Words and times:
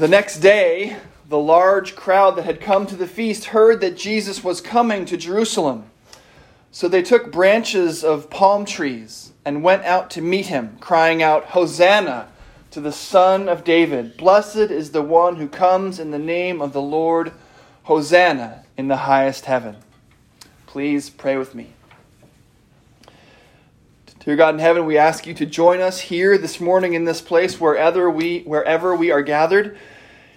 The 0.00 0.08
next 0.08 0.38
day, 0.38 0.96
the 1.28 1.38
large 1.38 1.94
crowd 1.94 2.36
that 2.36 2.46
had 2.46 2.62
come 2.62 2.86
to 2.86 2.96
the 2.96 3.06
feast 3.06 3.44
heard 3.44 3.82
that 3.82 3.98
Jesus 3.98 4.42
was 4.42 4.62
coming 4.62 5.04
to 5.04 5.18
Jerusalem. 5.18 5.90
So 6.70 6.88
they 6.88 7.02
took 7.02 7.30
branches 7.30 8.02
of 8.02 8.30
palm 8.30 8.64
trees 8.64 9.32
and 9.44 9.62
went 9.62 9.84
out 9.84 10.08
to 10.12 10.22
meet 10.22 10.46
him, 10.46 10.78
crying 10.80 11.22
out, 11.22 11.48
Hosanna 11.48 12.28
to 12.70 12.80
the 12.80 12.92
Son 12.92 13.46
of 13.46 13.62
David! 13.62 14.16
Blessed 14.16 14.70
is 14.70 14.92
the 14.92 15.02
one 15.02 15.36
who 15.36 15.48
comes 15.48 15.98
in 15.98 16.12
the 16.12 16.18
name 16.18 16.62
of 16.62 16.72
the 16.72 16.80
Lord! 16.80 17.32
Hosanna 17.82 18.64
in 18.78 18.88
the 18.88 19.04
highest 19.04 19.44
heaven. 19.44 19.76
Please 20.64 21.10
pray 21.10 21.36
with 21.36 21.54
me. 21.54 21.74
Dear 24.22 24.36
God 24.36 24.52
in 24.52 24.60
heaven, 24.60 24.84
we 24.84 24.98
ask 24.98 25.26
you 25.26 25.32
to 25.32 25.46
join 25.46 25.80
us 25.80 25.98
here 25.98 26.36
this 26.36 26.60
morning 26.60 26.92
in 26.92 27.06
this 27.06 27.22
place, 27.22 27.58
wherever 27.58 28.10
we, 28.10 28.42
wherever 28.42 28.94
we 28.94 29.10
are 29.10 29.22
gathered, 29.22 29.78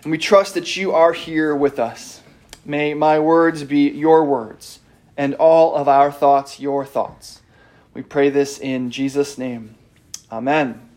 and 0.04 0.12
we 0.12 0.18
trust 0.18 0.54
that 0.54 0.78
you 0.78 0.94
are 0.94 1.12
here 1.12 1.54
with 1.54 1.80
us. 1.80 2.22
May 2.64 2.94
my 2.94 3.20
words 3.20 3.66
be 3.66 3.90
your 3.90 4.24
words, 4.24 4.80
and 5.18 5.36
all 5.36 5.76
of 5.76 5.90
our 5.90 6.14
thoughts 6.14 6.62
your 6.62 6.86
thoughts. 6.86 7.42
We 7.94 8.04
pray 8.04 8.30
this 8.30 8.58
in 8.58 8.90
Jesus' 8.90 9.38
name. 9.38 9.76
Amen. 10.32 10.90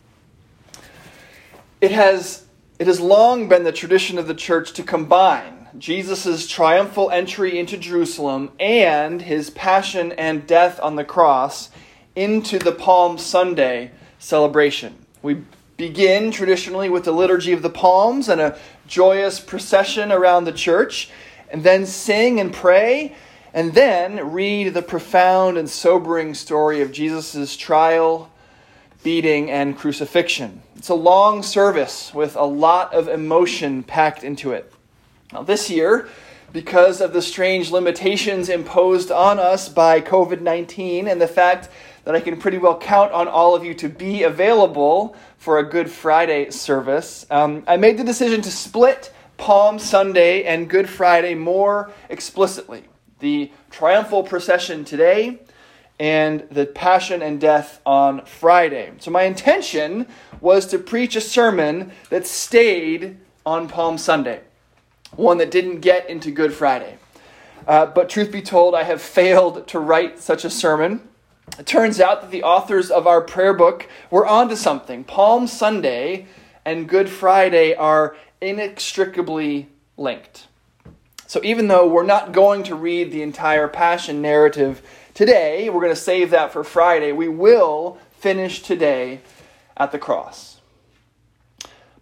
It 1.81 1.91
has, 1.91 2.45
it 2.79 2.87
has 2.87 3.01
long 3.01 3.49
been 3.49 3.65
the 3.65 3.73
tradition 3.73 4.17
of 4.17 4.27
the 4.27 4.33
church 4.33 4.71
to 4.71 4.81
combine 4.81 5.67
Jesus' 5.77 6.47
triumphal 6.47 7.11
entry 7.11 7.59
into 7.59 7.75
Jerusalem 7.75 8.51
and 8.61 9.23
his 9.23 9.49
passion 9.49 10.13
and 10.13 10.47
death 10.47 10.79
on 10.81 10.95
the 10.95 11.03
cross 11.03 11.69
into 12.17 12.57
the 12.57 12.71
Palm 12.71 13.19
Sunday 13.19 13.91
celebration. 14.17 15.05
We 15.21 15.43
begin 15.77 16.31
traditionally 16.31 16.89
with 16.89 17.03
the 17.03 17.11
Liturgy 17.11 17.53
of 17.53 17.61
the 17.61 17.69
Palms 17.69 18.27
and 18.27 18.41
a 18.41 18.57
joyous 18.87 19.39
procession 19.39 20.11
around 20.11 20.45
the 20.45 20.51
church, 20.51 21.11
and 21.51 21.63
then 21.63 21.85
sing 21.85 22.39
and 22.39 22.51
pray, 22.51 23.15
and 23.53 23.75
then 23.75 24.31
read 24.31 24.73
the 24.73 24.81
profound 24.81 25.59
and 25.59 25.69
sobering 25.69 26.33
story 26.33 26.81
of 26.81 26.91
Jesus' 26.91 27.55
trial, 27.55 28.31
beating, 29.03 29.51
and 29.51 29.77
crucifixion. 29.77 30.63
It's 30.75 30.89
a 30.89 30.95
long 30.95 31.43
service 31.43 32.15
with 32.15 32.35
a 32.35 32.45
lot 32.45 32.95
of 32.95 33.07
emotion 33.07 33.83
packed 33.83 34.23
into 34.23 34.53
it. 34.53 34.73
Now, 35.31 35.43
this 35.43 35.69
year, 35.69 36.09
because 36.53 37.01
of 37.01 37.13
the 37.13 37.21
strange 37.21 37.71
limitations 37.71 38.49
imposed 38.49 39.11
on 39.11 39.39
us 39.39 39.69
by 39.69 40.01
COVID 40.01 40.41
19 40.41 41.07
and 41.07 41.21
the 41.21 41.27
fact 41.27 41.69
that 42.05 42.15
I 42.15 42.21
can 42.21 42.37
pretty 42.37 42.57
well 42.57 42.79
count 42.79 43.11
on 43.11 43.27
all 43.27 43.53
of 43.55 43.65
you 43.65 43.73
to 43.75 43.89
be 43.89 44.23
available 44.23 45.15
for 45.37 45.59
a 45.59 45.63
Good 45.63 45.91
Friday 45.91 46.49
service, 46.51 47.25
um, 47.29 47.63
I 47.67 47.77
made 47.77 47.97
the 47.97 48.03
decision 48.03 48.41
to 48.41 48.51
split 48.51 49.11
Palm 49.35 49.77
Sunday 49.77 50.43
and 50.43 50.69
Good 50.69 50.89
Friday 50.89 51.35
more 51.35 51.91
explicitly. 52.09 52.85
The 53.19 53.51
triumphal 53.69 54.23
procession 54.23 54.85
today 54.85 55.39
and 55.99 56.47
the 56.49 56.65
passion 56.65 57.21
and 57.21 57.41
death 57.41 57.81
on 57.85 58.23
Friday. 58.25 58.93
So, 58.99 59.11
my 59.11 59.23
intention 59.23 60.07
was 60.39 60.67
to 60.67 60.79
preach 60.79 61.15
a 61.15 61.21
sermon 61.21 61.91
that 62.09 62.25
stayed 62.25 63.17
on 63.45 63.67
Palm 63.67 63.97
Sunday 63.97 64.41
one 65.17 65.37
that 65.39 65.51
didn't 65.51 65.81
get 65.81 66.09
into 66.09 66.31
Good 66.31 66.53
Friday. 66.53 66.97
Uh, 67.67 67.85
but 67.85 68.09
truth 68.09 68.31
be 68.31 68.41
told, 68.41 68.73
I 68.73 68.83
have 68.83 69.01
failed 69.01 69.67
to 69.67 69.79
write 69.79 70.19
such 70.19 70.45
a 70.45 70.49
sermon. 70.49 71.09
It 71.59 71.65
turns 71.65 71.99
out 71.99 72.21
that 72.21 72.31
the 72.31 72.43
authors 72.43 72.89
of 72.89 73.07
our 73.07 73.19
prayer 73.19 73.53
book 73.53 73.89
were 74.09 74.25
onto 74.25 74.55
something. 74.55 75.03
Palm 75.03 75.47
Sunday 75.47 76.27
and 76.63 76.87
Good 76.87 77.09
Friday 77.09 77.73
are 77.73 78.15
inextricably 78.39 79.67
linked. 79.97 80.47
So 81.25 81.41
even 81.43 81.67
though 81.67 81.87
we're 81.87 82.03
not 82.03 82.31
going 82.31 82.63
to 82.63 82.75
read 82.75 83.11
the 83.11 83.21
entire 83.21 83.67
Passion 83.67 84.21
narrative 84.21 84.81
today, 85.13 85.69
we're 85.69 85.81
going 85.81 85.93
to 85.93 85.99
save 85.99 86.29
that 86.29 86.53
for 86.53 86.63
Friday, 86.63 87.11
we 87.11 87.27
will 87.27 87.97
finish 88.17 88.61
today 88.61 89.19
at 89.75 89.91
the 89.91 89.99
cross. 89.99 90.56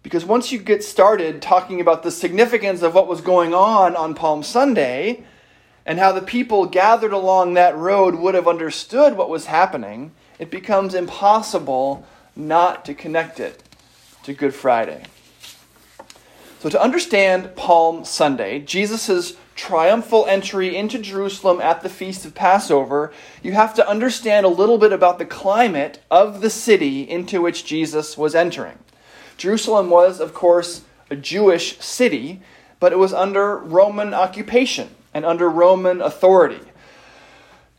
Because 0.06 0.24
once 0.24 0.52
you 0.52 0.60
get 0.60 0.84
started 0.84 1.42
talking 1.42 1.80
about 1.80 2.04
the 2.04 2.12
significance 2.12 2.80
of 2.82 2.94
what 2.94 3.08
was 3.08 3.20
going 3.20 3.52
on 3.52 3.96
on 3.96 4.14
Palm 4.14 4.44
Sunday 4.44 5.24
and 5.84 5.98
how 5.98 6.12
the 6.12 6.22
people 6.22 6.66
gathered 6.66 7.12
along 7.12 7.54
that 7.54 7.76
road 7.76 8.14
would 8.14 8.36
have 8.36 8.46
understood 8.46 9.16
what 9.16 9.28
was 9.28 9.46
happening, 9.46 10.12
it 10.38 10.48
becomes 10.48 10.94
impossible 10.94 12.06
not 12.36 12.84
to 12.84 12.94
connect 12.94 13.40
it 13.40 13.64
to 14.22 14.32
Good 14.32 14.54
Friday. 14.54 15.02
So, 16.60 16.68
to 16.68 16.80
understand 16.80 17.56
Palm 17.56 18.04
Sunday, 18.04 18.60
Jesus' 18.60 19.36
triumphal 19.56 20.24
entry 20.28 20.76
into 20.76 21.00
Jerusalem 21.00 21.60
at 21.60 21.82
the 21.82 21.88
Feast 21.88 22.24
of 22.24 22.32
Passover, 22.32 23.12
you 23.42 23.54
have 23.54 23.74
to 23.74 23.88
understand 23.88 24.46
a 24.46 24.50
little 24.50 24.78
bit 24.78 24.92
about 24.92 25.18
the 25.18 25.26
climate 25.26 26.00
of 26.12 26.42
the 26.42 26.50
city 26.50 27.00
into 27.00 27.42
which 27.42 27.64
Jesus 27.64 28.16
was 28.16 28.36
entering. 28.36 28.78
Jerusalem 29.36 29.90
was, 29.90 30.20
of 30.20 30.32
course, 30.32 30.82
a 31.10 31.16
Jewish 31.16 31.78
city, 31.78 32.40
but 32.80 32.92
it 32.92 32.98
was 32.98 33.12
under 33.12 33.56
Roman 33.56 34.14
occupation 34.14 34.90
and 35.14 35.24
under 35.24 35.48
Roman 35.48 36.00
authority. 36.00 36.60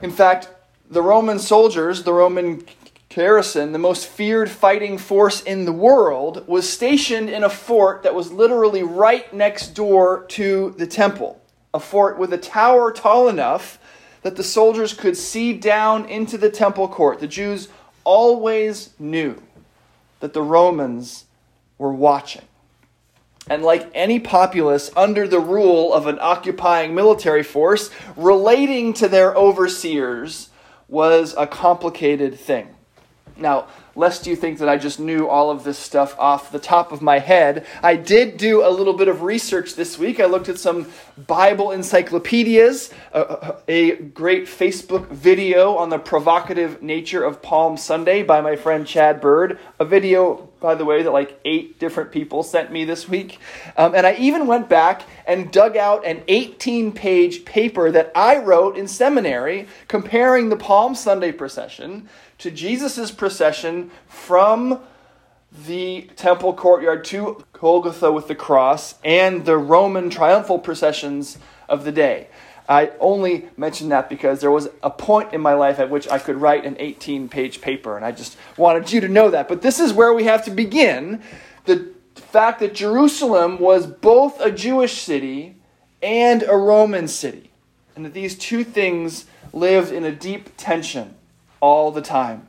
In 0.01 0.11
fact, 0.11 0.49
the 0.89 1.01
Roman 1.01 1.39
soldiers, 1.39 2.03
the 2.03 2.13
Roman 2.13 2.63
garrison, 3.09 3.71
the 3.71 3.79
most 3.79 4.07
feared 4.07 4.49
fighting 4.49 4.97
force 4.97 5.41
in 5.41 5.65
the 5.65 5.71
world, 5.73 6.47
was 6.47 6.69
stationed 6.69 7.29
in 7.29 7.43
a 7.43 7.49
fort 7.49 8.03
that 8.03 8.13
was 8.13 8.31
literally 8.31 8.83
right 8.83 9.33
next 9.33 9.69
door 9.69 10.25
to 10.29 10.75
the 10.77 10.87
temple. 10.87 11.41
A 11.73 11.79
fort 11.79 12.17
with 12.17 12.31
a 12.31 12.37
tower 12.37 12.91
tall 12.91 13.27
enough 13.27 13.79
that 14.21 14.35
the 14.35 14.43
soldiers 14.43 14.93
could 14.93 15.17
see 15.17 15.53
down 15.53 16.05
into 16.05 16.37
the 16.37 16.49
temple 16.49 16.87
court. 16.87 17.19
The 17.19 17.27
Jews 17.27 17.69
always 18.03 18.91
knew 18.99 19.41
that 20.19 20.33
the 20.33 20.41
Romans 20.41 21.25
were 21.77 21.93
watching. 21.93 22.43
And 23.49 23.63
like 23.63 23.89
any 23.93 24.19
populace 24.19 24.91
under 24.95 25.27
the 25.27 25.39
rule 25.39 25.93
of 25.93 26.07
an 26.07 26.17
occupying 26.19 26.93
military 26.93 27.43
force, 27.43 27.89
relating 28.15 28.93
to 28.93 29.07
their 29.07 29.33
overseers 29.35 30.49
was 30.89 31.33
a 31.37 31.47
complicated 31.47 32.39
thing. 32.39 32.67
Now, 33.37 33.67
lest 33.97 34.27
you 34.27 34.35
think 34.35 34.59
that 34.59 34.69
I 34.69 34.77
just 34.77 34.99
knew 34.99 35.27
all 35.27 35.49
of 35.49 35.63
this 35.63 35.77
stuff 35.77 36.17
off 36.19 36.51
the 36.51 36.59
top 36.59 36.91
of 36.91 37.01
my 37.01 37.17
head, 37.17 37.65
I 37.81 37.95
did 37.95 38.37
do 38.37 38.65
a 38.65 38.69
little 38.69 38.93
bit 38.93 39.07
of 39.07 39.23
research 39.23 39.73
this 39.73 39.97
week. 39.97 40.19
I 40.19 40.25
looked 40.25 40.49
at 40.49 40.59
some 40.59 40.87
Bible 41.25 41.71
encyclopedias, 41.71 42.93
a, 43.11 43.55
a, 43.67 43.95
great 43.95 44.45
Facebook 44.45 45.07
video 45.07 45.75
on 45.75 45.89
the 45.89 45.97
provocative 45.97 46.83
nature 46.83 47.23
of 47.23 47.41
Palm 47.41 47.75
Sunday 47.75 48.21
by 48.21 48.39
my 48.39 48.55
friend 48.55 48.85
Chad 48.85 49.19
Bird, 49.19 49.57
a 49.79 49.85
video, 49.85 50.47
by 50.59 50.75
the 50.75 50.85
way, 50.85 51.01
that 51.01 51.11
like 51.11 51.39
eight 51.43 51.79
different 51.79 52.11
people 52.11 52.43
sent 52.43 52.71
me 52.71 52.85
this 52.85 53.09
week. 53.09 53.39
Um, 53.77 53.95
and 53.95 54.05
I 54.05 54.13
even 54.17 54.45
went 54.45 54.69
back 54.69 55.01
and 55.25 55.51
dug 55.51 55.75
out 55.75 56.05
an 56.05 56.21
18 56.27 56.91
page 56.91 57.45
paper 57.45 57.89
that 57.89 58.11
I 58.15 58.37
wrote 58.37 58.77
in 58.77 58.87
seminary 58.87 59.67
comparing 59.87 60.49
the 60.49 60.55
Palm 60.55 60.93
Sunday 60.93 61.31
procession 61.31 62.07
to 62.39 62.51
Jesus' 62.51 63.11
procession 63.11 63.91
from 64.07 64.79
the 65.65 66.09
temple 66.15 66.53
courtyard 66.53 67.03
to 67.05 67.43
Golgotha 67.53 68.11
with 68.11 68.27
the 68.27 68.35
cross 68.35 68.95
and 69.03 69.45
the 69.45 69.57
Roman 69.57 70.09
triumphal 70.09 70.59
processions 70.59 71.37
of 71.67 71.83
the 71.83 71.91
day. 71.91 72.27
I 72.69 72.91
only 72.99 73.47
mention 73.55 73.89
that 73.89 74.09
because 74.09 74.41
there 74.41 74.51
was 74.51 74.67
a 74.83 74.89
point 74.89 75.33
in 75.33 75.39
my 75.39 75.53
life 75.53 75.79
at 75.79 75.89
which 75.89 76.07
I 76.09 76.19
could 76.19 76.35
write 76.35 76.65
an 76.65 76.75
18 76.79 77.29
page 77.29 77.61
paper, 77.61 77.95
and 77.95 78.05
I 78.05 78.11
just 78.11 78.37
wanted 78.57 78.91
you 78.91 78.99
to 79.01 79.07
know 79.07 79.31
that. 79.31 79.47
But 79.47 79.61
this 79.61 79.79
is 79.79 79.93
where 79.93 80.13
we 80.13 80.25
have 80.25 80.43
to 80.45 80.51
begin 80.51 81.21
the 81.63 81.93
fact 82.15 82.59
that 82.59 82.75
Jerusalem 82.75 83.57
was 83.59 83.87
both 83.87 84.41
a 84.41 84.51
Jewish 84.51 85.01
city 85.01 85.55
and 86.01 86.43
a 86.43 86.57
Roman 86.57 87.07
city, 87.07 87.51
and 87.95 88.03
that 88.05 88.13
these 88.13 88.37
two 88.37 88.65
things 88.65 89.25
lived 89.53 89.93
in 89.93 90.03
a 90.03 90.11
deep 90.11 90.49
tension 90.57 91.15
all 91.59 91.91
the 91.91 92.01
time. 92.01 92.47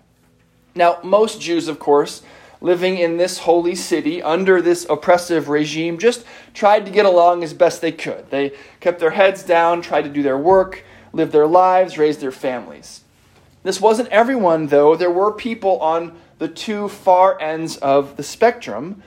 Now, 0.75 0.99
most 1.03 1.41
Jews, 1.41 1.69
of 1.69 1.79
course, 1.79 2.23
living 2.61 2.99
in 2.99 3.17
this 3.17 3.39
holy 3.39 3.75
city 3.75 4.23
under 4.23 4.61
this 4.61 4.87
oppressive 4.89 5.49
regime 5.49 5.99
just 5.99 6.25
tried 6.55 6.85
to 6.87 6.91
get 6.91 7.07
along 7.07 7.43
as 7.43 7.55
best 7.55 7.81
they 7.81 7.93
could. 7.93 8.31
They 8.31 8.53
kept 8.81 8.99
their 8.99 9.11
heads 9.11 9.43
down, 9.43 9.83
tried 9.83 10.03
to 10.03 10.11
do 10.11 10.23
their 10.23 10.39
work, 10.39 10.85
live 11.13 11.33
their 11.33 11.47
lives, 11.47 11.99
raise 11.99 12.19
their 12.19 12.33
families. 12.33 13.03
This 13.63 13.81
wasn't 13.81 14.09
everyone, 14.09 14.69
though. 14.69 14.97
There 14.97 15.11
were 15.11 15.33
people 15.33 15.79
on 15.81 16.17
the 16.39 16.49
two 16.49 16.89
far 16.89 17.41
ends 17.41 17.77
of 17.79 18.17
the 18.17 18.23
spectrum 18.23 19.03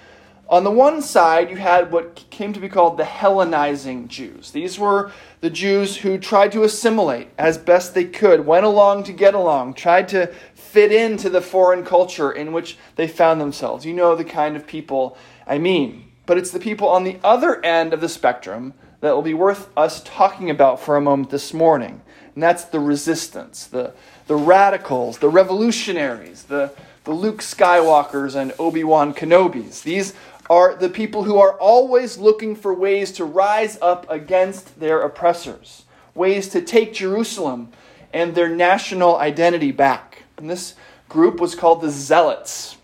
on 0.51 0.65
the 0.65 0.71
one 0.71 1.01
side, 1.01 1.50
you 1.50 1.56
had 1.56 1.94
what 1.94 2.30
came 2.30 2.51
to 2.51 2.59
be 2.59 2.68
called 2.68 2.98
the 2.98 3.06
Hellenizing 3.06 4.09
Jews. 4.09 4.51
These 4.51 4.77
were 4.77 5.12
the 5.39 5.50
Jews 5.50 5.95
who 5.95 6.18
tried 6.18 6.51
to 6.51 6.63
assimilate 6.63 7.30
as 7.38 7.57
best 7.57 7.94
they 7.94 8.03
could, 8.03 8.45
went 8.45 8.65
along 8.65 9.06
to 9.06 9.13
get 9.13 9.33
along, 9.33 9.75
tried 9.75 10.09
to 10.09 10.27
fit 10.53 10.92
into 10.92 11.30
the 11.30 11.39
foreign 11.39 11.86
culture 11.86 12.31
in 12.31 12.51
which 12.51 12.77
they 12.98 13.07
found 13.07 13.39
themselves. 13.39 13.86
You 13.86 13.94
know 13.94 14.13
the 14.13 14.25
kind 14.25 14.57
of 14.57 14.68
people 14.68 15.18
I 15.48 15.57
mean. 15.57 16.12
but 16.25 16.38
it's 16.38 16.51
the 16.51 16.59
people 16.59 16.88
on 16.88 17.04
the 17.04 17.18
other 17.24 17.63
end 17.65 17.94
of 17.94 18.01
the 18.01 18.09
spectrum 18.09 18.74
that 19.01 19.12
will 19.12 19.21
be 19.21 19.33
worth 19.33 19.69
us 19.75 20.01
talking 20.04 20.50
about 20.50 20.80
for 20.80 20.95
a 20.95 21.01
moment 21.01 21.30
this 21.30 21.54
morning. 21.54 22.01
And 22.36 22.44
that's 22.44 22.65
the 22.65 22.80
resistance, 22.80 23.65
the, 23.65 23.94
the 24.27 24.36
radicals, 24.36 25.18
the 25.18 25.30
revolutionaries, 25.30 26.44
the, 26.44 26.71
the 27.04 27.12
Luke 27.12 27.39
Skywalkers 27.39 28.36
and 28.36 28.54
Obi 28.59 28.83
Wan 28.83 29.13
Kenobis. 29.13 29.83
These 29.83 30.13
are 30.51 30.75
the 30.75 30.89
people 30.89 31.24
who 31.24 31.38
are 31.38 31.57
always 31.59 32.18
looking 32.18 32.57
for 32.57 32.74
ways 32.74 33.13
to 33.13 33.24
rise 33.24 33.77
up 33.81 34.06
against 34.09 34.81
their 34.81 35.00
oppressors, 35.00 35.86
ways 36.13 36.50
to 36.50 36.62
take 36.62 36.92
Jerusalem 36.92 37.71
and 38.12 38.36
their 38.36 38.50
national 38.50 39.15
identity 39.15 39.71
back. 39.71 40.24
And 40.36 40.50
this 40.50 40.75
group 41.07 41.39
was 41.39 41.56
called 41.56 41.80
the 41.80 41.89
Zealots. 41.89 42.75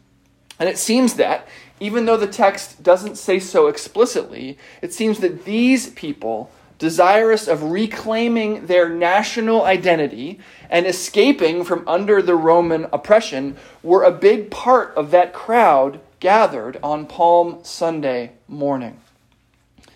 And 0.57 0.69
it 0.69 0.77
seems 0.77 1.15
that, 1.15 1.45
even 1.81 2.05
though 2.05 2.15
the 2.15 2.25
text 2.25 2.83
doesn't 2.83 3.17
say 3.17 3.37
so 3.37 3.67
explicitly, 3.67 4.57
it 4.81 4.93
seems 4.93 5.19
that 5.19 5.43
these 5.43 5.89
people 5.89 6.49
desirous 6.77 7.49
of 7.49 7.63
reclaiming 7.63 8.67
their 8.67 8.87
national 8.87 9.63
identity 9.63 10.39
and 10.69 10.85
escaping 10.85 11.65
from 11.65 11.85
under 11.85 12.21
the 12.21 12.35
Roman 12.35 12.85
oppression, 12.93 13.57
were 13.83 14.03
a 14.03 14.11
big 14.11 14.49
part 14.49 14.93
of 14.95 15.11
that 15.11 15.33
crowd 15.33 15.99
gathered 16.19 16.77
on 16.81 17.05
Palm 17.05 17.59
Sunday 17.63 18.33
morning. 18.47 18.99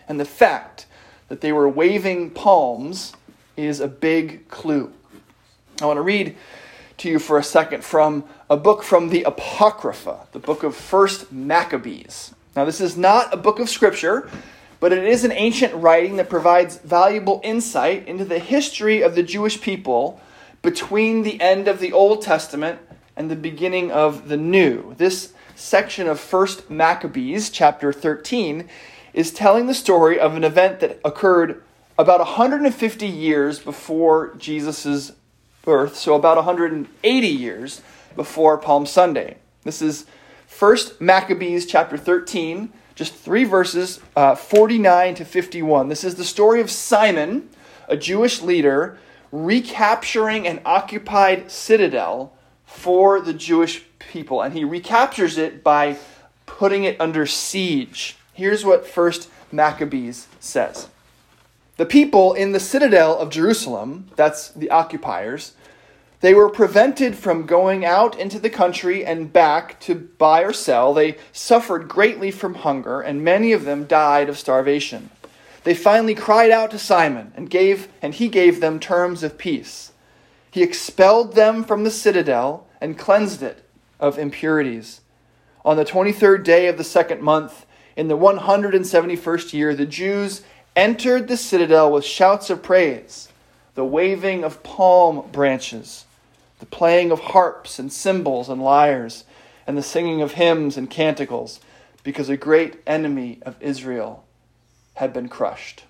And 0.07 0.19
the 0.19 0.25
fact 0.25 0.85
that 1.29 1.41
they 1.41 1.51
were 1.51 1.69
waving 1.69 2.31
palms 2.31 3.13
is 3.56 3.79
a 3.79 3.88
big 3.88 4.47
clue. 4.50 4.91
I 5.81 5.85
want 5.85 5.97
to 5.97 6.01
read 6.01 6.35
to 6.97 7.09
you 7.09 7.18
for 7.18 7.38
a 7.38 7.44
second 7.44 7.83
from 7.83 8.25
a 8.50 8.57
book 8.57 8.83
from 8.83 9.09
the 9.09 9.23
Apocrypha, 9.23 10.27
the 10.31 10.39
book 10.39 10.63
of 10.63 10.75
First 10.75 11.31
Maccabees. 11.31 12.35
Now, 12.56 12.65
this 12.65 12.81
is 12.81 12.97
not 12.97 13.33
a 13.33 13.38
book 13.38 13.59
of 13.59 13.69
scripture, 13.69 14.29
but 14.79 14.91
it 14.91 15.03
is 15.03 15.24
an 15.24 15.31
ancient 15.31 15.74
writing 15.74 16.17
that 16.17 16.29
provides 16.29 16.77
valuable 16.77 17.39
insight 17.44 18.07
into 18.07 18.25
the 18.25 18.39
history 18.39 19.01
of 19.01 19.15
the 19.15 19.24
Jewish 19.24 19.62
people 19.62 20.19
between 20.62 21.24
the 21.24 21.39
end 21.41 21.67
of 21.67 21.79
the 21.79 21.94
Old 21.94 22.21
Testament 22.21 22.79
and 23.15 23.31
the 23.31 23.35
beginning 23.35 23.91
of 23.91 24.27
the 24.27 24.38
New. 24.38 24.94
This 24.97 25.33
section 25.61 26.07
of 26.07 26.19
1st 26.19 26.69
Maccabees, 26.69 27.49
chapter 27.49 27.93
13, 27.93 28.67
is 29.13 29.31
telling 29.31 29.67
the 29.67 29.73
story 29.73 30.19
of 30.19 30.35
an 30.35 30.43
event 30.43 30.79
that 30.79 30.99
occurred 31.05 31.61
about 31.97 32.19
150 32.19 33.07
years 33.07 33.59
before 33.59 34.33
Jesus' 34.37 35.11
birth, 35.61 35.95
so 35.95 36.15
about 36.15 36.37
180 36.37 37.27
years 37.27 37.81
before 38.15 38.57
Palm 38.57 38.85
Sunday. 38.85 39.37
This 39.63 39.81
is 39.81 40.05
1st 40.49 40.99
Maccabees, 40.99 41.65
chapter 41.65 41.97
13 41.97 42.73
just 42.93 43.15
three 43.15 43.45
verses, 43.45 43.99
uh, 44.15 44.35
49 44.35 45.15
to 45.15 45.25
51. 45.25 45.89
This 45.89 46.03
is 46.03 46.15
the 46.15 46.23
story 46.23 46.61
of 46.61 46.69
Simon, 46.69 47.49
a 47.87 47.97
Jewish 47.97 48.41
leader, 48.41 48.99
recapturing 49.31 50.45
an 50.45 50.61
occupied 50.65 51.49
citadel 51.49 52.33
for 52.71 53.21
the 53.21 53.33
Jewish 53.33 53.83
people. 54.00 54.41
And 54.41 54.53
he 54.53 54.63
recaptures 54.63 55.38
it 55.38 55.63
by 55.63 55.97
putting 56.45 56.83
it 56.83 57.00
under 57.00 57.25
siege. 57.25 58.18
Here's 58.33 58.65
what 58.65 58.88
First 58.88 59.29
Maccabees 59.51 60.27
says 60.39 60.88
The 61.77 61.85
people 61.85 62.33
in 62.33 62.51
the 62.51 62.59
citadel 62.59 63.18
of 63.18 63.29
Jerusalem, 63.29 64.09
that's 64.15 64.50
the 64.50 64.69
occupiers, 64.69 65.53
they 66.21 66.33
were 66.35 66.50
prevented 66.50 67.15
from 67.15 67.47
going 67.47 67.83
out 67.83 68.18
into 68.18 68.39
the 68.39 68.50
country 68.50 69.03
and 69.03 69.33
back 69.33 69.79
to 69.81 69.95
buy 69.95 70.41
or 70.41 70.53
sell. 70.53 70.94
They 70.94 71.17
suffered 71.33 71.88
greatly 71.88 72.29
from 72.29 72.53
hunger, 72.53 73.01
and 73.01 73.24
many 73.24 73.53
of 73.53 73.65
them 73.65 73.85
died 73.85 74.29
of 74.29 74.38
starvation. 74.38 75.09
They 75.63 75.74
finally 75.74 76.15
cried 76.15 76.51
out 76.51 76.71
to 76.71 76.79
Simon 76.79 77.33
and 77.35 77.50
gave 77.50 77.88
and 78.01 78.13
he 78.13 78.27
gave 78.27 78.62
them 78.62 78.79
terms 78.79 79.24
of 79.24 79.38
peace. 79.38 79.90
He 80.51 80.62
expelled 80.62 81.33
them 81.33 81.63
from 81.63 81.83
the 81.83 81.92
citadel 81.92 82.68
and 82.80 83.00
cleansed 83.00 83.42
it 83.42 83.63
of 84.00 84.19
impurities. 84.19 85.01
On 85.63 85.77
the 85.77 85.86
23rd 85.86 86.44
day 86.44 86.68
of 86.68 86.77
the 86.77 86.83
second 86.83 87.21
month, 87.21 87.65
in 87.95 88.07
the 88.07 88.18
171st 88.18 89.53
year, 89.53 89.74
the 89.74 89.86
Jews 89.86 90.44
entered 90.75 91.27
the 91.27 91.38
citadel 91.38 91.92
with 91.92 92.06
shouts 92.06 92.50
of 92.50 92.62
praise, 92.62 93.30
the 93.75 93.86
waving 93.86 94.44
of 94.44 94.63
palm 94.63 95.30
branches 95.31 96.06
the 96.62 96.65
playing 96.68 97.12
of 97.12 97.19
harps 97.19 97.80
and 97.80 97.92
cymbals 97.92 98.48
and 98.48 98.62
lyres, 98.62 99.25
and 99.65 99.75
the 99.75 99.83
singing 99.83 100.21
of 100.21 100.33
hymns 100.33 100.77
and 100.77 100.92
canticles, 100.92 101.59
because 102.03 102.30
a 102.30 102.38
great 102.38 102.80
enemy 102.86 103.39
of 103.42 103.56
Israel 103.59 104.24
had 104.94 105.12
been 105.12 105.27
crushed. 105.27 105.83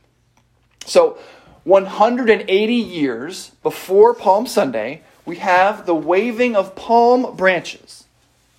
So, 0.86 1.18
180 1.64 2.74
years 2.74 3.52
before 3.62 4.14
Palm 4.14 4.48
Sunday, 4.48 5.02
we 5.26 5.36
have 5.38 5.86
the 5.86 5.96
waving 5.96 6.56
of 6.56 6.76
palm 6.76 7.36
branches 7.36 8.06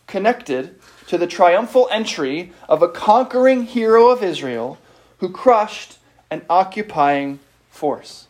connected 0.06 0.78
to 1.08 1.18
the 1.18 1.26
triumphal 1.26 1.88
entry 1.90 2.52
of 2.68 2.82
a 2.82 2.88
conquering 2.88 3.64
hero 3.64 4.08
of 4.08 4.22
Israel 4.22 4.78
who 5.18 5.28
crushed 5.28 5.98
an 6.30 6.42
occupying 6.48 7.40
force. 7.70 8.26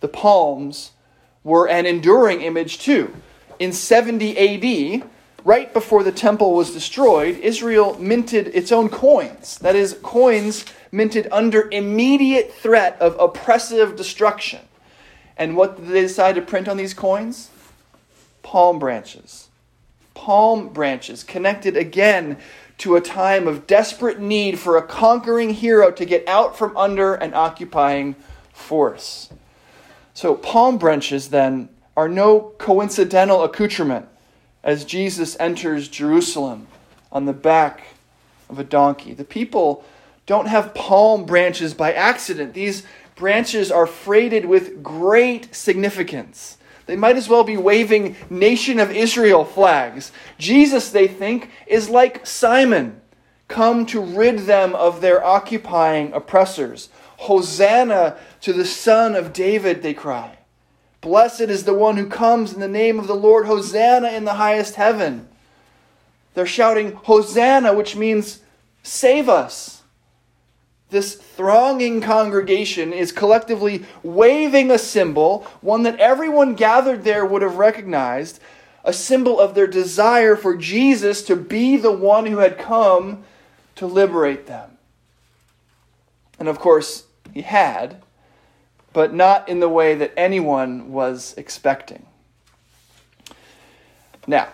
The 0.00 0.08
palms 0.08 0.90
were 1.44 1.68
an 1.68 1.86
enduring 1.86 2.40
image 2.40 2.78
too. 2.78 3.14
In 3.58 3.72
70 3.72 4.36
AD, 5.00 5.08
right 5.44 5.72
before 5.72 6.02
the 6.02 6.12
temple 6.12 6.54
was 6.54 6.72
destroyed, 6.72 7.38
Israel 7.38 7.98
minted 7.98 8.48
its 8.48 8.72
own 8.72 8.88
coins. 8.88 9.58
That 9.58 9.76
is, 9.76 9.98
coins 10.02 10.64
minted 10.94 11.26
under 11.32 11.68
immediate 11.70 12.52
threat 12.54 12.96
of 13.00 13.16
oppressive 13.18 13.96
destruction. 13.96 14.60
And 15.36 15.56
what 15.56 15.76
did 15.76 15.88
they 15.88 16.02
decide 16.02 16.36
to 16.36 16.42
print 16.42 16.68
on 16.68 16.76
these 16.76 16.94
coins? 16.94 17.50
Palm 18.44 18.78
branches. 18.78 19.48
Palm 20.14 20.68
branches 20.68 21.24
connected 21.24 21.76
again 21.76 22.38
to 22.78 22.94
a 22.94 23.00
time 23.00 23.48
of 23.48 23.66
desperate 23.66 24.20
need 24.20 24.58
for 24.58 24.76
a 24.76 24.82
conquering 24.82 25.50
hero 25.50 25.90
to 25.90 26.04
get 26.04 26.26
out 26.28 26.56
from 26.56 26.76
under 26.76 27.14
an 27.14 27.34
occupying 27.34 28.14
force. 28.52 29.30
So, 30.12 30.36
palm 30.36 30.78
branches 30.78 31.30
then 31.30 31.70
are 31.96 32.08
no 32.08 32.52
coincidental 32.58 33.42
accoutrement 33.42 34.06
as 34.62 34.84
Jesus 34.84 35.36
enters 35.40 35.88
Jerusalem 35.88 36.68
on 37.10 37.24
the 37.24 37.32
back 37.32 37.82
of 38.48 38.60
a 38.60 38.64
donkey. 38.64 39.12
The 39.12 39.24
people 39.24 39.84
don't 40.26 40.46
have 40.46 40.74
palm 40.74 41.24
branches 41.24 41.74
by 41.74 41.92
accident. 41.92 42.54
These 42.54 42.84
branches 43.14 43.70
are 43.70 43.86
freighted 43.86 44.44
with 44.44 44.82
great 44.82 45.54
significance. 45.54 46.58
They 46.86 46.96
might 46.96 47.16
as 47.16 47.28
well 47.28 47.44
be 47.44 47.56
waving 47.56 48.16
Nation 48.28 48.78
of 48.78 48.90
Israel 48.90 49.44
flags. 49.44 50.12
Jesus, 50.38 50.90
they 50.90 51.08
think, 51.08 51.50
is 51.66 51.88
like 51.88 52.26
Simon, 52.26 53.00
come 53.48 53.86
to 53.86 54.00
rid 54.00 54.40
them 54.40 54.74
of 54.74 55.00
their 55.00 55.24
occupying 55.24 56.12
oppressors. 56.12 56.88
Hosanna 57.18 58.18
to 58.42 58.52
the 58.52 58.64
Son 58.64 59.14
of 59.14 59.32
David, 59.32 59.82
they 59.82 59.94
cry. 59.94 60.38
Blessed 61.00 61.42
is 61.42 61.64
the 61.64 61.74
one 61.74 61.96
who 61.96 62.08
comes 62.08 62.52
in 62.52 62.60
the 62.60 62.68
name 62.68 62.98
of 62.98 63.06
the 63.06 63.14
Lord. 63.14 63.46
Hosanna 63.46 64.08
in 64.08 64.24
the 64.24 64.34
highest 64.34 64.74
heaven. 64.74 65.28
They're 66.34 66.46
shouting, 66.46 66.92
Hosanna, 66.92 67.74
which 67.74 67.94
means 67.94 68.40
save 68.82 69.28
us. 69.28 69.73
This 70.94 71.16
thronging 71.16 72.00
congregation 72.00 72.92
is 72.92 73.10
collectively 73.10 73.84
waving 74.04 74.70
a 74.70 74.78
symbol, 74.78 75.44
one 75.60 75.82
that 75.82 75.98
everyone 75.98 76.54
gathered 76.54 77.02
there 77.02 77.26
would 77.26 77.42
have 77.42 77.56
recognized, 77.56 78.38
a 78.84 78.92
symbol 78.92 79.40
of 79.40 79.56
their 79.56 79.66
desire 79.66 80.36
for 80.36 80.56
Jesus 80.56 81.22
to 81.22 81.34
be 81.34 81.76
the 81.76 81.90
one 81.90 82.26
who 82.26 82.38
had 82.38 82.58
come 82.58 83.24
to 83.74 83.88
liberate 83.88 84.46
them. 84.46 84.78
And 86.38 86.46
of 86.46 86.60
course, 86.60 87.06
he 87.32 87.42
had 87.42 88.00
but 88.92 89.12
not 89.12 89.48
in 89.48 89.58
the 89.58 89.68
way 89.68 89.96
that 89.96 90.12
anyone 90.16 90.92
was 90.92 91.34
expecting. 91.36 92.06
Now, 94.28 94.46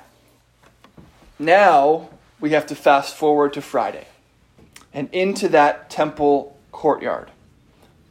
now 1.38 2.08
we 2.40 2.52
have 2.52 2.64
to 2.68 2.74
fast 2.74 3.14
forward 3.14 3.52
to 3.52 3.60
Friday 3.60 4.06
and 4.92 5.08
into 5.12 5.48
that 5.48 5.90
temple 5.90 6.58
courtyard. 6.72 7.30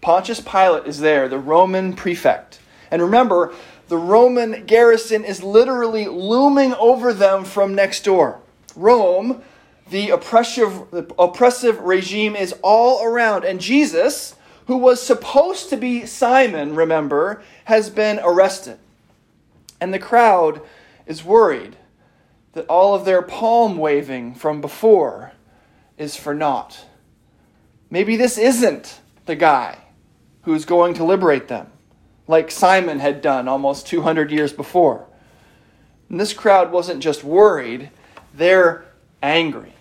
Pontius 0.02 0.40
Pilate 0.40 0.86
is 0.86 1.00
there, 1.00 1.28
the 1.28 1.40
Roman 1.40 1.94
prefect. 1.94 2.60
And 2.92 3.02
remember, 3.02 3.54
the 3.90 3.98
Roman 3.98 4.66
garrison 4.66 5.26
is 5.26 5.44
literally 5.44 6.08
looming 6.08 6.74
over 6.76 7.12
them 7.14 7.44
from 7.44 7.76
next 7.76 8.04
door. 8.04 8.40
Rome, 8.76 9.42
the 9.90 10.12
oppressive, 10.12 10.92
the 10.92 11.12
oppressive 11.18 11.80
regime, 11.82 12.36
is 12.36 12.54
all 12.62 13.04
around. 13.04 13.44
And 13.44 13.60
Jesus, 13.60 14.36
who 14.68 14.78
was 14.78 15.02
supposed 15.02 15.70
to 15.70 15.78
be 15.78 16.06
Simon, 16.06 16.76
remember, 16.76 17.42
has 17.66 17.90
been 17.90 18.20
arrested. 18.24 18.78
And 19.82 19.94
the 19.94 20.00
crowd 20.00 20.62
is 21.06 21.24
worried 21.24 21.76
that 22.54 22.68
all 22.68 22.94
of 22.94 23.06
their 23.06 23.22
palm 23.22 23.78
waving 23.78 24.36
from 24.36 24.62
before 24.62 25.32
is 26.00 26.16
for 26.16 26.34
naught. 26.34 26.86
maybe 27.92 28.16
this 28.16 28.38
isn't 28.38 29.00
the 29.26 29.36
guy 29.36 29.78
who's 30.44 30.66
going 30.66 30.96
to 30.96 31.04
liberate 31.04 31.48
them, 31.48 31.68
like 32.28 32.50
Simon 32.50 33.00
had 33.00 33.22
done 33.22 33.48
almost 33.48 33.86
200 33.88 34.32
years 34.32 34.54
before. 34.54 35.06
And 36.10 36.20
this 36.20 36.34
crowd 36.34 36.72
wasn't 36.72 37.04
just 37.04 37.24
worried, 37.24 37.92
they're 38.34 38.86
angry. 39.22 39.74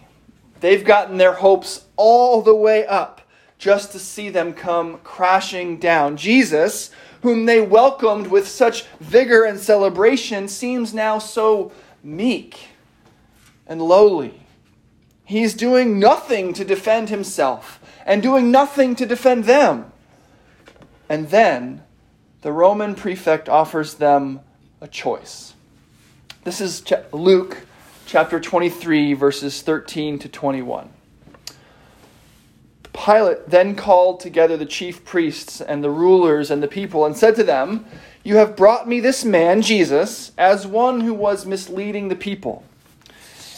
They've 0.61 0.85
gotten 0.85 1.17
their 1.17 1.35
hopes 1.35 1.87
all 1.97 2.43
the 2.43 2.55
way 2.55 2.87
up 2.87 3.23
just 3.59 3.93
to 3.93 3.99
see 3.99 4.29
them 4.29 4.53
come 4.53 4.99
crashing 5.05 5.79
down. 5.79 6.17
Jesus, 6.17 6.91
whom 7.23 7.47
they 7.47 7.61
welcomed 7.61 8.27
with 8.27 8.49
such 8.49 8.85
vigor 9.01 9.45
and 9.45 9.59
celebration, 9.59 10.49
seems 10.49 10.93
now 10.93 11.19
so 11.19 11.73
meek 12.03 12.69
and 13.67 13.81
lowly. 13.81 14.41
He's 15.29 15.53
doing 15.53 15.99
nothing 15.99 16.55
to 16.55 16.65
defend 16.65 17.11
himself 17.11 17.81
and 18.07 18.23
doing 18.23 18.51
nothing 18.51 18.97
to 18.97 19.05
defend 19.05 19.45
them. 19.45 19.93
And 21.07 21.29
then 21.29 21.83
the 22.41 22.51
Roman 22.51 22.95
prefect 22.95 23.47
offers 23.47 23.97
them 23.97 24.41
a 24.81 24.89
choice. 24.89 25.53
This 26.45 26.63
is 26.63 26.83
Luke 27.13 27.59
chapter 28.07 28.41
23, 28.41 29.13
verses 29.13 29.61
13 29.61 30.19
to 30.21 30.31
21. 30.31 30.89
Pilate 32.95 33.51
then 33.51 33.75
called 33.75 34.21
together 34.21 34.57
the 34.57 34.65
chief 34.65 35.05
priests 35.05 35.61
and 35.61 35.85
the 35.85 35.91
rulers 35.91 36.51
and 36.51 36.63
the 36.63 36.69
people 36.69 37.05
and 37.05 37.15
said 37.15 37.37
to 37.37 37.45
them, 37.45 37.85
You 38.25 38.37
have 38.37 38.57
brought 38.57 38.89
me 38.89 38.99
this 38.99 39.27
man, 39.27 39.61
Jesus, 39.61 40.33
as 40.39 40.67
one 40.67 41.03
who 41.03 41.13
was 41.13 41.45
misleading 41.45 42.09
the 42.09 42.17
people. 42.17 42.65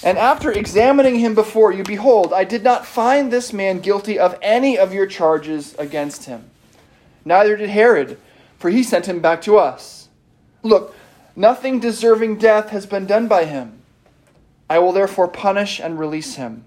And 0.02 0.16
after 0.16 0.50
examining 0.50 1.18
him 1.18 1.34
before 1.34 1.72
you, 1.72 1.82
behold, 1.82 2.32
I 2.32 2.44
did 2.44 2.64
not 2.64 2.86
find 2.86 3.30
this 3.30 3.52
man 3.52 3.80
guilty 3.80 4.18
of 4.18 4.38
any 4.40 4.78
of 4.78 4.94
your 4.94 5.06
charges 5.06 5.74
against 5.78 6.24
him. 6.24 6.50
Neither 7.24 7.56
did 7.56 7.68
Herod, 7.68 8.18
for 8.58 8.70
he 8.70 8.82
sent 8.82 9.06
him 9.06 9.20
back 9.20 9.42
to 9.42 9.58
us. 9.58 10.08
Look, 10.62 10.94
nothing 11.36 11.80
deserving 11.80 12.38
death 12.38 12.70
has 12.70 12.86
been 12.86 13.06
done 13.06 13.28
by 13.28 13.44
him. 13.44 13.82
I 14.70 14.78
will 14.78 14.92
therefore 14.92 15.28
punish 15.28 15.80
and 15.80 15.98
release 15.98 16.36
him. 16.36 16.64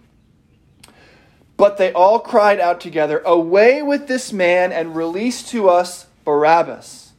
But 1.58 1.78
they 1.78 1.92
all 1.92 2.20
cried 2.20 2.60
out 2.60 2.80
together, 2.82 3.20
Away 3.25 3.82
with 3.82 4.08
this 4.08 4.32
man, 4.32 4.72
and 4.72 4.96
release 4.96 5.42
to 5.50 5.70
us 5.70 6.06
Barabbas, 6.24 7.13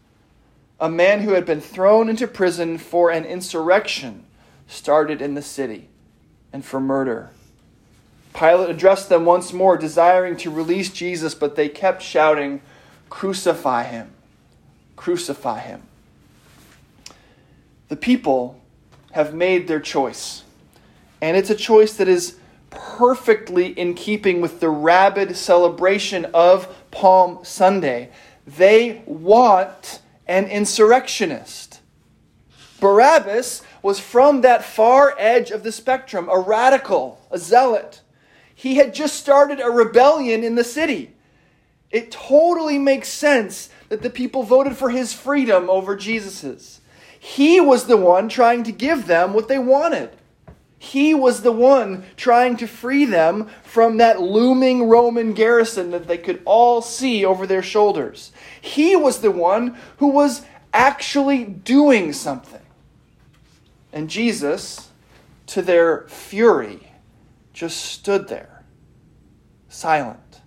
a 0.79 0.89
man 0.89 1.23
who 1.23 1.33
had 1.33 1.47
been 1.47 1.61
thrown 1.61 2.09
into 2.09 2.29
prison 2.29 2.79
for 2.79 3.11
an 3.11 3.25
insurrection 3.25 4.27
started 4.67 5.21
in 5.21 5.35
the 5.35 5.43
city 5.43 5.89
and 6.55 6.65
for 6.65 6.81
murder. 6.81 7.31
Pilate 8.33 8.71
addressed 8.71 9.09
them 9.09 9.25
once 9.25 9.53
more, 9.53 9.77
desiring 9.77 10.37
to 10.37 10.51
release 10.51 10.89
Jesus, 10.89 11.35
but 11.35 11.57
they 11.57 11.69
kept 11.69 12.01
shouting, 12.01 12.63
Crucify 13.11 13.83
him! 13.83 14.13
Crucify 14.95 15.59
him! 15.59 15.83
The 17.89 17.97
people 17.97 18.61
have 19.11 19.35
made 19.35 19.67
their 19.67 19.81
choice, 19.81 20.45
and 21.21 21.37
it's 21.37 21.51
a 21.51 21.57
choice 21.57 21.95
that 21.95 22.09
is 22.09 22.37
perfectly 22.71 23.67
in 23.67 23.95
keeping 23.95 24.41
with 24.41 24.61
the 24.61 24.71
rabid 24.71 25.37
celebration 25.37 26.25
of 26.27 26.73
Palm 26.93 27.41
Sunday. 27.43 28.11
They 28.47 29.03
want 29.07 30.01
an 30.27 30.47
insurrectionist. 30.47 31.81
Barabbas 32.81 33.63
was 33.85 34.01
from 34.01 34.41
that 34.41 34.65
far 34.65 35.15
edge 35.19 35.51
of 35.51 35.63
the 35.63 35.71
spectrum, 35.71 36.27
a 36.31 36.41
radical, 36.41 37.21
a 37.31 37.37
zealot. 37.37 38.01
He 38.55 38.77
had 38.77 38.95
just 38.95 39.15
started 39.15 39.61
a 39.61 39.69
rebellion 39.69 40.43
in 40.43 40.55
the 40.55 40.65
city. 40.65 41.13
It 41.91 42.11
totally 42.11 42.79
makes 42.79 43.11
sense 43.11 43.69
that 43.91 44.01
the 44.01 44.09
people 44.09 44.43
voted 44.43 44.75
for 44.75 44.89
his 44.89 45.13
freedom 45.13 45.69
over 45.69 45.97
Jesus's. 45.97 46.81
He 47.21 47.61
was 47.61 47.85
the 47.85 47.99
one 47.99 48.31
trying 48.31 48.65
to 48.65 48.73
give 48.73 49.07
them 49.07 49.35
what 49.35 49.49
they 49.49 49.59
wanted. 49.59 50.17
He 50.79 51.13
was 51.13 51.43
the 51.43 51.53
one 51.53 52.05
trying 52.17 52.57
to 52.59 52.67
free 52.67 53.05
them 53.05 53.51
from 53.65 53.99
that 53.99 54.19
looming 54.19 54.89
Roman 54.89 55.35
garrison 55.35 55.91
that 55.91 56.09
they 56.09 56.19
could 56.19 56.41
all 56.47 56.81
see 56.81 57.23
over 57.23 57.47
their 57.47 57.63
shoulders. 57.63 58.33
He 58.63 58.97
was 58.97 59.19
the 59.19 59.31
one 59.31 59.77
who 59.99 60.07
was 60.07 60.41
actually 60.73 61.45
doing 61.45 62.15
something. 62.15 62.63
And 63.95 64.11
Jesus, 64.11 64.91
to 65.47 65.63
their 65.63 66.09
fury, 66.09 66.91
just 67.53 67.81
stood 67.81 68.27
there, 68.27 68.65
silent. 69.69 70.41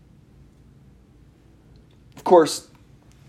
Of 2.17 2.25
course, 2.25 2.67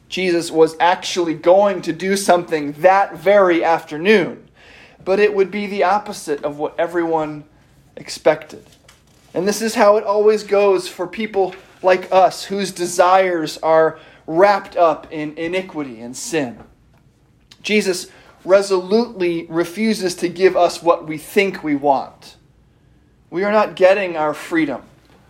Jesus 0.09 0.51
was 0.51 0.77
actually 0.81 1.35
going 1.35 1.83
to 1.83 1.93
do 1.93 2.17
something 2.17 2.73
that 2.73 3.17
very 3.17 3.63
afternoon, 3.63 4.51
but 5.05 5.21
it 5.21 5.33
would 5.33 5.53
be 5.53 5.69
the 5.69 5.85
opposite 5.85 6.43
of 6.43 6.59
what 6.59 6.75
everyone 6.81 7.45
expected. 7.95 8.65
And 9.35 9.47
this 9.47 9.63
is 9.63 9.77
how 9.77 9.99
it 9.99 10.05
always 10.05 10.43
goes 10.43 10.89
for 10.89 11.07
people 11.07 11.55
like 11.81 12.11
us 12.11 12.43
whose 12.43 12.73
desires 12.73 13.57
are 13.59 14.01
wrapped 14.27 14.77
up 14.77 15.07
in 15.13 15.39
iniquity 15.39 16.01
and 16.01 16.17
sin. 16.17 16.59
Jesus 17.63 18.09
resolutely 18.49 19.45
refuses 19.51 20.15
to 20.15 20.29
give 20.29 20.57
us 20.57 20.83
what 20.83 21.07
we 21.07 21.19
think 21.19 21.63
we 21.63 21.77
want. 21.77 22.37
We 23.29 23.45
are 23.45 23.53
not 23.53 23.77
getting 23.77 24.17
our 24.17 24.33
freedom 24.33 24.83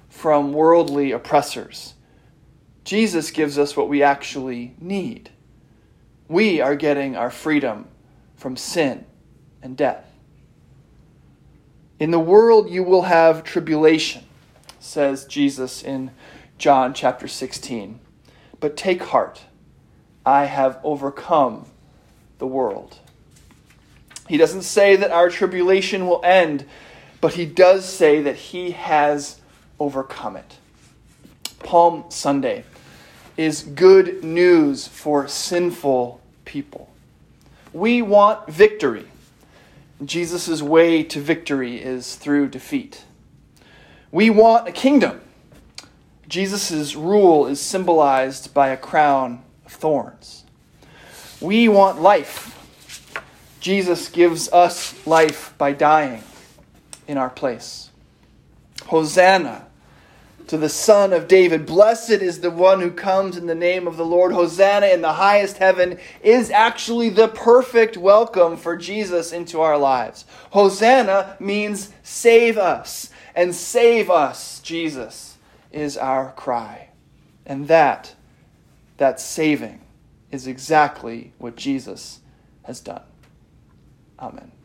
from 0.08 0.52
worldly 0.52 1.10
oppressors. 1.10 1.94
Jesus 2.84 3.32
gives 3.32 3.58
us 3.58 3.76
what 3.76 3.88
we 3.88 4.04
actually 4.04 4.74
need. 4.80 5.30
We 6.28 6.60
are 6.60 6.76
getting 6.76 7.16
our 7.16 7.30
freedom 7.30 7.88
from 8.36 8.56
sin 8.56 9.04
and 9.62 9.76
death. 9.76 10.04
In 11.98 12.12
the 12.12 12.20
world 12.20 12.70
you 12.70 12.84
will 12.84 13.02
have 13.02 13.42
tribulation, 13.42 14.24
says 14.78 15.24
Jesus 15.24 15.82
in 15.82 16.12
John 16.56 16.94
chapter 16.94 17.26
16. 17.26 17.98
But 18.60 18.76
take 18.76 19.02
heart, 19.02 19.42
I 20.24 20.44
have 20.44 20.78
overcome 20.84 21.66
the 22.38 22.46
world. 22.46 23.00
He 24.28 24.36
doesn't 24.36 24.62
say 24.62 24.94
that 24.96 25.10
our 25.10 25.30
tribulation 25.30 26.06
will 26.06 26.20
end, 26.22 26.66
but 27.20 27.34
he 27.34 27.46
does 27.46 27.84
say 27.84 28.20
that 28.22 28.36
he 28.36 28.72
has 28.72 29.40
overcome 29.80 30.36
it. 30.36 30.56
Palm 31.60 32.04
Sunday 32.10 32.64
is 33.36 33.62
good 33.62 34.22
news 34.22 34.86
for 34.86 35.26
sinful 35.28 36.20
people. 36.44 36.90
We 37.72 38.02
want 38.02 38.48
victory. 38.48 39.06
Jesus' 40.04 40.62
way 40.62 41.02
to 41.04 41.20
victory 41.20 41.80
is 41.80 42.16
through 42.16 42.48
defeat. 42.48 43.04
We 44.10 44.30
want 44.30 44.68
a 44.68 44.72
kingdom. 44.72 45.20
Jesus' 46.28 46.94
rule 46.94 47.46
is 47.46 47.60
symbolized 47.60 48.52
by 48.52 48.68
a 48.68 48.76
crown 48.76 49.42
of 49.64 49.72
thorns. 49.72 50.44
We 51.40 51.68
want 51.68 52.00
life. 52.00 52.57
Jesus 53.60 54.08
gives 54.08 54.48
us 54.52 55.06
life 55.06 55.54
by 55.58 55.72
dying 55.72 56.22
in 57.06 57.18
our 57.18 57.30
place. 57.30 57.90
Hosanna 58.86 59.66
to 60.48 60.56
the 60.56 60.68
Son 60.68 61.12
of 61.12 61.28
David. 61.28 61.66
Blessed 61.66 62.10
is 62.10 62.40
the 62.40 62.50
one 62.50 62.80
who 62.80 62.90
comes 62.90 63.36
in 63.36 63.46
the 63.46 63.54
name 63.54 63.86
of 63.86 63.96
the 63.96 64.04
Lord. 64.04 64.32
Hosanna 64.32 64.86
in 64.86 65.02
the 65.02 65.12
highest 65.12 65.58
heaven 65.58 65.98
is 66.22 66.50
actually 66.50 67.10
the 67.10 67.28
perfect 67.28 67.96
welcome 67.96 68.56
for 68.56 68.76
Jesus 68.76 69.32
into 69.32 69.60
our 69.60 69.76
lives. 69.76 70.24
Hosanna 70.50 71.36
means 71.38 71.92
save 72.02 72.56
us, 72.56 73.10
and 73.34 73.54
save 73.54 74.10
us, 74.10 74.60
Jesus, 74.60 75.36
is 75.70 75.96
our 75.96 76.32
cry. 76.32 76.88
And 77.44 77.68
that, 77.68 78.14
that 78.96 79.20
saving, 79.20 79.80
is 80.30 80.46
exactly 80.46 81.32
what 81.38 81.56
Jesus 81.56 82.20
has 82.62 82.80
done. 82.80 83.02
Amen. 84.18 84.57